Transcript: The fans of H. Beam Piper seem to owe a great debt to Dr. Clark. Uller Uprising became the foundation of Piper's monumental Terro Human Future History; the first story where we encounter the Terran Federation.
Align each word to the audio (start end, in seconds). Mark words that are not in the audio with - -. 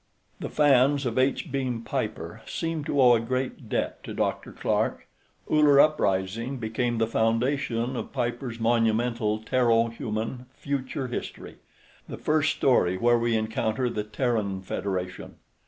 The 0.39 0.49
fans 0.49 1.05
of 1.05 1.19
H. 1.19 1.51
Beam 1.51 1.83
Piper 1.83 2.41
seem 2.47 2.83
to 2.85 2.99
owe 2.99 3.13
a 3.13 3.19
great 3.19 3.69
debt 3.69 4.03
to 4.03 4.15
Dr. 4.15 4.51
Clark. 4.51 5.05
Uller 5.47 5.79
Uprising 5.79 6.57
became 6.57 6.97
the 6.97 7.05
foundation 7.05 7.95
of 7.95 8.11
Piper's 8.11 8.59
monumental 8.59 9.37
Terro 9.37 9.89
Human 9.93 10.47
Future 10.55 11.05
History; 11.05 11.57
the 12.09 12.17
first 12.17 12.55
story 12.57 12.97
where 12.97 13.19
we 13.19 13.37
encounter 13.37 13.91
the 13.91 14.03
Terran 14.03 14.63
Federation. 14.63 15.35